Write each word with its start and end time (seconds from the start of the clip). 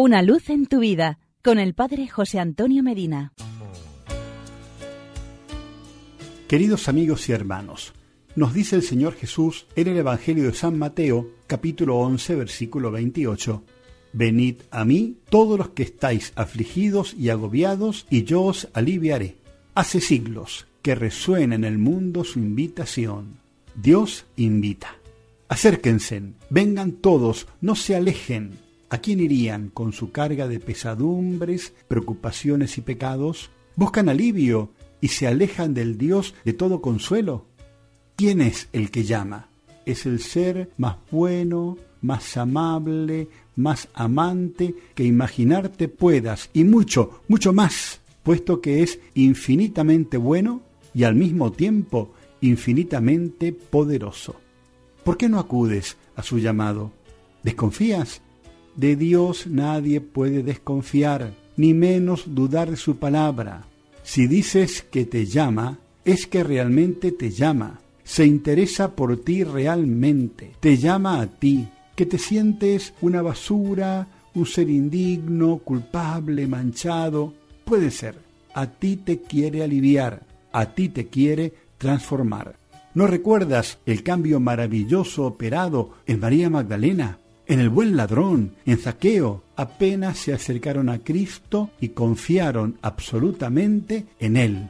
Una 0.00 0.22
luz 0.22 0.48
en 0.48 0.66
tu 0.66 0.78
vida 0.78 1.18
con 1.42 1.58
el 1.58 1.74
Padre 1.74 2.06
José 2.06 2.38
Antonio 2.38 2.84
Medina. 2.84 3.32
Queridos 6.46 6.86
amigos 6.88 7.28
y 7.28 7.32
hermanos, 7.32 7.94
nos 8.36 8.54
dice 8.54 8.76
el 8.76 8.82
Señor 8.82 9.14
Jesús 9.14 9.66
en 9.74 9.88
el 9.88 9.96
Evangelio 9.96 10.44
de 10.44 10.54
San 10.54 10.78
Mateo, 10.78 11.28
capítulo 11.48 11.96
11, 11.96 12.36
versículo 12.36 12.92
28. 12.92 13.64
Venid 14.12 14.58
a 14.70 14.84
mí 14.84 15.16
todos 15.30 15.58
los 15.58 15.70
que 15.70 15.82
estáis 15.82 16.32
afligidos 16.36 17.14
y 17.14 17.30
agobiados, 17.30 18.06
y 18.08 18.22
yo 18.22 18.44
os 18.44 18.68
aliviaré. 18.74 19.38
Hace 19.74 20.00
siglos 20.00 20.68
que 20.80 20.94
resuena 20.94 21.56
en 21.56 21.64
el 21.64 21.78
mundo 21.78 22.22
su 22.22 22.38
invitación. 22.38 23.40
Dios 23.74 24.26
invita. 24.36 24.94
Acérquense, 25.48 26.22
vengan 26.50 26.92
todos, 26.92 27.48
no 27.60 27.74
se 27.74 27.96
alejen, 27.96 28.67
¿A 28.90 28.98
quién 28.98 29.20
irían 29.20 29.68
con 29.68 29.92
su 29.92 30.12
carga 30.12 30.48
de 30.48 30.60
pesadumbres, 30.60 31.74
preocupaciones 31.88 32.78
y 32.78 32.80
pecados? 32.80 33.50
¿Buscan 33.76 34.08
alivio 34.08 34.70
y 35.00 35.08
se 35.08 35.26
alejan 35.26 35.74
del 35.74 35.98
Dios 35.98 36.34
de 36.44 36.54
todo 36.54 36.80
consuelo? 36.80 37.44
¿Quién 38.16 38.40
es 38.40 38.68
el 38.72 38.90
que 38.90 39.04
llama? 39.04 39.48
Es 39.84 40.06
el 40.06 40.20
ser 40.20 40.70
más 40.78 40.96
bueno, 41.10 41.76
más 42.00 42.36
amable, 42.38 43.28
más 43.56 43.88
amante 43.92 44.74
que 44.94 45.04
imaginarte 45.04 45.88
puedas 45.88 46.48
y 46.54 46.64
mucho, 46.64 47.22
mucho 47.28 47.52
más, 47.52 48.00
puesto 48.22 48.62
que 48.62 48.82
es 48.82 48.98
infinitamente 49.14 50.16
bueno 50.16 50.62
y 50.94 51.04
al 51.04 51.14
mismo 51.14 51.52
tiempo 51.52 52.14
infinitamente 52.40 53.52
poderoso. 53.52 54.36
¿Por 55.04 55.18
qué 55.18 55.28
no 55.28 55.38
acudes 55.38 55.96
a 56.16 56.22
su 56.22 56.38
llamado? 56.38 56.92
¿Desconfías? 57.42 58.22
De 58.78 58.94
Dios 58.94 59.48
nadie 59.48 60.00
puede 60.00 60.44
desconfiar, 60.44 61.34
ni 61.56 61.74
menos 61.74 62.32
dudar 62.32 62.70
de 62.70 62.76
su 62.76 62.96
palabra. 62.96 63.64
Si 64.04 64.28
dices 64.28 64.82
que 64.88 65.04
te 65.04 65.26
llama, 65.26 65.78
es 66.04 66.28
que 66.28 66.44
realmente 66.44 67.10
te 67.10 67.32
llama. 67.32 67.80
Se 68.04 68.24
interesa 68.24 68.94
por 68.94 69.16
ti 69.16 69.42
realmente. 69.42 70.52
Te 70.60 70.76
llama 70.76 71.20
a 71.20 71.26
ti, 71.26 71.66
que 71.96 72.06
te 72.06 72.18
sientes 72.18 72.94
una 73.00 73.20
basura, 73.20 74.06
un 74.34 74.46
ser 74.46 74.70
indigno, 74.70 75.58
culpable, 75.58 76.46
manchado. 76.46 77.34
Puede 77.64 77.90
ser. 77.90 78.14
A 78.54 78.68
ti 78.68 78.94
te 78.94 79.22
quiere 79.22 79.64
aliviar, 79.64 80.22
a 80.52 80.66
ti 80.66 80.88
te 80.88 81.08
quiere 81.08 81.52
transformar. 81.78 82.54
¿No 82.94 83.08
recuerdas 83.08 83.78
el 83.86 84.04
cambio 84.04 84.38
maravilloso 84.38 85.26
operado 85.26 85.94
en 86.06 86.20
María 86.20 86.48
Magdalena? 86.48 87.18
En 87.50 87.60
el 87.60 87.70
buen 87.70 87.96
ladrón, 87.96 88.56
en 88.66 88.76
Zaqueo, 88.76 89.42
apenas 89.56 90.18
se 90.18 90.34
acercaron 90.34 90.90
a 90.90 90.98
Cristo 90.98 91.70
y 91.80 91.88
confiaron 91.88 92.76
absolutamente 92.82 94.04
en 94.20 94.36
Él. 94.36 94.68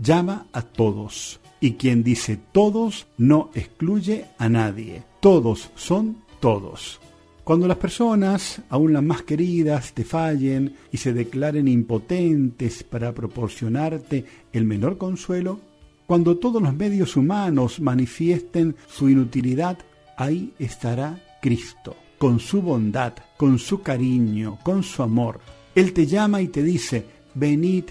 Llama 0.00 0.48
a 0.52 0.62
todos. 0.62 1.38
Y 1.60 1.74
quien 1.74 2.02
dice 2.02 2.36
todos 2.50 3.06
no 3.16 3.50
excluye 3.54 4.24
a 4.38 4.48
nadie. 4.48 5.04
Todos 5.20 5.70
son 5.76 6.16
todos. 6.40 7.00
Cuando 7.44 7.68
las 7.68 7.76
personas, 7.76 8.60
aun 8.70 8.92
las 8.92 9.04
más 9.04 9.22
queridas, 9.22 9.92
te 9.92 10.02
fallen 10.02 10.74
y 10.90 10.96
se 10.96 11.12
declaren 11.12 11.68
impotentes 11.68 12.82
para 12.82 13.14
proporcionarte 13.14 14.24
el 14.52 14.64
menor 14.64 14.98
consuelo, 14.98 15.60
cuando 16.08 16.38
todos 16.38 16.60
los 16.60 16.74
medios 16.74 17.16
humanos 17.16 17.78
manifiesten 17.78 18.74
su 18.88 19.08
inutilidad, 19.08 19.78
ahí 20.16 20.52
estará 20.58 21.22
Cristo 21.40 21.94
con 22.18 22.40
su 22.40 22.62
bondad, 22.62 23.14
con 23.36 23.58
su 23.58 23.82
cariño, 23.82 24.58
con 24.62 24.82
su 24.82 25.02
amor. 25.02 25.40
Él 25.74 25.92
te 25.92 26.06
llama 26.06 26.40
y 26.40 26.48
te 26.48 26.62
dice, 26.62 27.04
venid, 27.34 27.84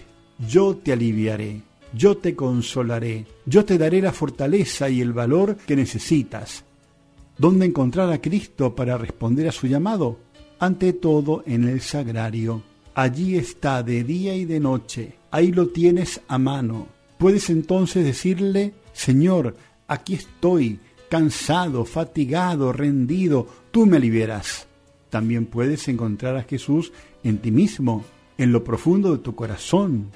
yo 0.48 0.76
te 0.78 0.94
aliviaré, 0.94 1.62
yo 1.94 2.18
te 2.18 2.36
consolaré, 2.36 3.26
yo 3.46 3.64
te 3.64 3.78
daré 3.78 4.02
la 4.02 4.12
fortaleza 4.12 4.90
y 4.90 5.02
el 5.02 5.14
valor 5.14 5.56
que 5.56 5.76
necesitas. 5.76 6.64
¿Dónde 7.38 7.66
encontrar 7.66 8.12
a 8.12 8.22
Cristo 8.22 8.76
para 8.76 8.98
responder 8.98 9.48
a 9.48 9.52
su 9.52 9.68
llamado? 9.68 10.20
Ante 10.60 10.94
todo 10.94 11.44
en 11.46 11.66
el 11.66 11.82
sagrario. 11.82 12.64
Allí 12.94 13.36
está 13.36 13.84
de 13.84 14.04
día 14.04 14.36
y 14.36 14.46
de 14.46 14.60
noche, 14.60 15.16
ahí 15.30 15.52
lo 15.52 15.68
tienes 15.68 16.22
a 16.30 16.38
mano. 16.38 16.88
Puedes 17.18 17.50
entonces 17.50 18.06
decirle, 18.06 18.74
Señor, 18.94 19.56
aquí 19.88 20.14
estoy, 20.14 20.80
cansado, 21.16 21.86
fatigado, 21.86 22.74
rendido, 22.74 23.48
tú 23.72 23.86
me 23.86 23.96
aliviarás. 23.96 24.68
También 25.10 25.46
puedes 25.46 25.88
encontrar 25.88 26.36
a 26.36 26.44
Jesús 26.44 26.92
en 27.24 27.38
ti 27.38 27.52
mismo, 27.52 28.04
en 28.38 28.52
lo 28.52 28.66
profundo 28.66 29.14
de 29.16 29.24
tu 29.24 29.34
corazón. 29.34 30.12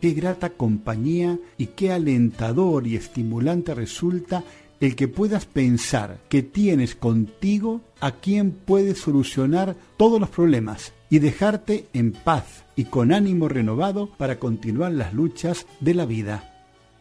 Qué 0.00 0.12
grata 0.12 0.50
compañía 0.50 1.40
y 1.58 1.66
qué 1.66 1.90
alentador 1.90 2.86
y 2.86 2.94
estimulante 2.94 3.74
resulta 3.74 4.44
el 4.78 4.94
que 4.94 5.08
puedas 5.08 5.44
pensar 5.44 6.20
que 6.28 6.44
tienes 6.44 6.94
contigo 6.94 7.80
a 7.98 8.12
quien 8.12 8.52
puede 8.52 8.94
solucionar 8.94 9.74
todos 9.96 10.20
los 10.20 10.30
problemas 10.30 10.92
y 11.10 11.18
dejarte 11.18 11.88
en 11.92 12.12
paz 12.12 12.62
y 12.76 12.84
con 12.84 13.12
ánimo 13.12 13.48
renovado 13.48 14.08
para 14.16 14.38
continuar 14.38 14.92
las 14.92 15.14
luchas 15.14 15.66
de 15.80 15.94
la 15.94 16.06
vida. 16.06 16.53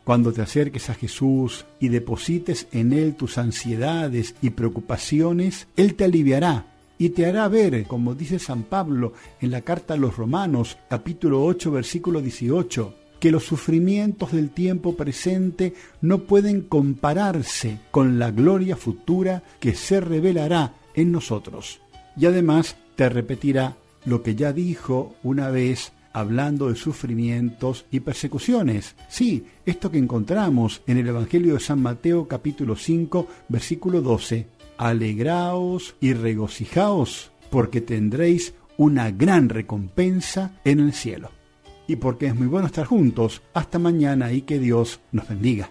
Cuando 0.04 0.34
te 0.34 0.42
acerques 0.42 0.90
a 0.90 0.96
Jesús 0.96 1.66
y 1.80 1.88
deposites 1.88 2.68
en 2.74 2.92
Él 2.92 3.16
tus 3.16 3.38
ansiedades 3.38 4.36
y 4.42 4.50
preocupaciones, 4.50 5.68
Él 5.78 5.96
te 5.96 6.04
aliviará 6.04 6.66
y 6.98 7.10
te 7.10 7.26
hará 7.26 7.48
ver, 7.48 7.86
como 7.86 8.14
dice 8.14 8.38
San 8.38 8.64
Pablo 8.64 9.14
en 9.40 9.52
la 9.52 9.62
carta 9.62 9.94
a 9.94 9.98
los 9.98 10.18
Romanos, 10.18 10.78
capítulo 10.90 11.44
8, 11.46 11.72
versículo 11.72 12.22
18, 12.22 12.94
que 13.20 13.32
los 13.32 13.46
sufrimientos 13.46 14.34
del 14.34 14.50
tiempo 14.50 14.98
presente 14.98 15.74
no 16.02 16.20
pueden 16.20 16.62
compararse 16.62 17.80
con 17.90 18.20
la 18.20 18.32
gloria 18.32 18.76
futura 18.76 19.44
que 19.62 19.74
se 19.74 20.02
revelará 20.02 20.74
en 20.96 21.14
nosotros. 21.14 21.80
Y 22.18 22.26
además 22.26 22.76
te 22.98 23.08
repetirá 23.08 23.78
lo 24.06 24.22
que 24.22 24.36
ya 24.36 24.52
dijo 24.52 25.16
una 25.24 25.50
vez 25.50 25.94
hablando 26.14 26.70
de 26.70 26.76
sufrimientos 26.76 27.86
y 27.92 28.00
persecuciones. 28.00 28.96
Sí, 29.10 29.46
esto 29.66 29.92
que 29.92 29.98
encontramos 29.98 30.82
en 30.88 30.98
el 30.98 31.08
Evangelio 31.08 31.56
de 31.56 31.60
San 31.60 31.82
Mateo 31.82 32.28
capítulo 32.28 32.76
5 32.76 33.28
versículo 33.50 34.02
12. 34.02 34.48
Alegraos 34.78 35.96
y 36.00 36.14
regocijaos, 36.14 37.32
porque 37.50 37.82
tendréis 37.82 38.54
una 38.78 39.12
gran 39.12 39.50
recompensa 39.50 40.60
en 40.64 40.80
el 40.80 40.94
cielo. 40.94 41.30
Y 41.88 41.98
porque 41.98 42.28
es 42.28 42.36
muy 42.36 42.48
bueno 42.48 42.68
estar 42.68 42.86
juntos, 42.86 43.42
hasta 43.54 43.78
mañana 43.78 44.32
y 44.32 44.42
que 44.42 44.58
Dios 44.58 45.02
nos 45.12 45.28
bendiga. 45.28 45.70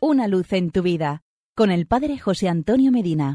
Una 0.00 0.28
luz 0.28 0.52
en 0.54 0.70
tu 0.70 0.82
vida, 0.82 1.22
con 1.54 1.70
el 1.70 1.86
Padre 1.86 2.18
José 2.18 2.48
Antonio 2.48 2.90
Medina. 2.90 3.28